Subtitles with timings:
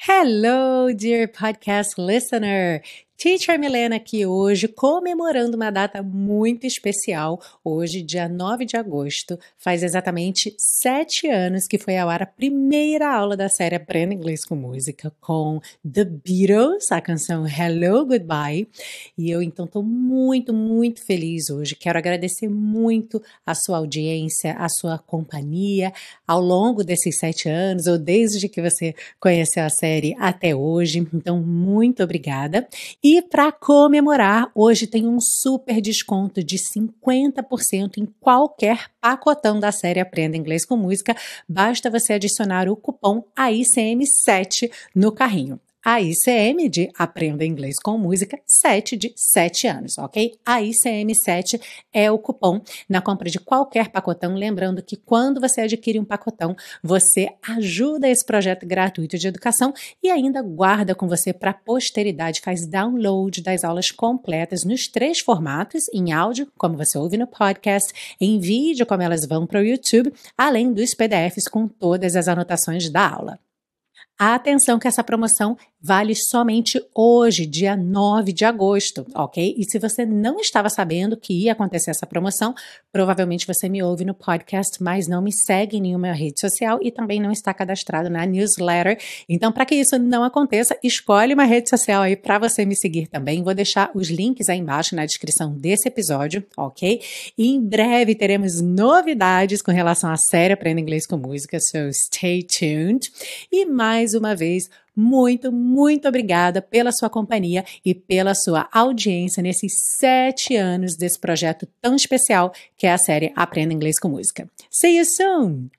[0.00, 2.82] Hello, dear podcast listener.
[3.20, 7.42] Teacher Milena aqui hoje, comemorando uma data muito especial.
[7.64, 13.12] Hoje, dia 9 de agosto, faz exatamente sete anos que foi ao ar a primeira
[13.12, 18.68] aula da série Aprenda Inglês com Música com The Beatles, a canção Hello Goodbye.
[19.18, 21.74] E eu então estou muito, muito feliz hoje.
[21.74, 25.92] Quero agradecer muito a sua audiência, a sua companhia
[26.24, 31.04] ao longo desses sete anos, ou desde que você conheceu a série até hoje.
[31.12, 32.68] Então, muito obrigada.
[33.10, 39.98] E para comemorar, hoje tem um super desconto de 50% em qualquer pacotão da série
[39.98, 41.16] Aprenda Inglês com Música.
[41.48, 45.58] Basta você adicionar o cupom AICM7 no carrinho.
[45.84, 50.34] A ICM de Aprenda Inglês com Música 7 de 7 anos, ok?
[50.44, 51.60] A ICM 7
[51.92, 54.34] é o cupom na compra de qualquer pacotão.
[54.34, 60.10] Lembrando que quando você adquire um pacotão, você ajuda esse projeto gratuito de educação e
[60.10, 65.84] ainda guarda com você para a posteridade, faz download das aulas completas nos três formatos,
[65.94, 70.12] em áudio, como você ouve no podcast, em vídeo, como elas vão para o YouTube,
[70.36, 73.38] além dos PDFs com todas as anotações da aula.
[74.18, 79.54] Atenção que essa promoção vale somente hoje, dia 9 de agosto, ok?
[79.56, 82.54] E se você não estava sabendo que ia acontecer essa promoção,
[82.92, 86.90] provavelmente você me ouve no podcast, mas não me segue em nenhuma rede social e
[86.90, 88.98] também não está cadastrado na newsletter.
[89.28, 93.06] Então, para que isso não aconteça, escolhe uma rede social aí para você me seguir
[93.06, 93.42] também.
[93.42, 97.00] Vou deixar os links aí embaixo na descrição desse episódio, ok?
[97.36, 102.42] E em breve teremos novidades com relação à série Aprenda Inglês com Música, so stay
[102.42, 103.10] tuned.
[103.50, 104.68] E mais uma vez,
[104.98, 111.68] muito, muito obrigada pela sua companhia e pela sua audiência nesses sete anos desse projeto
[111.80, 114.50] tão especial que é a série Aprenda Inglês com Música.
[114.68, 115.77] See you soon!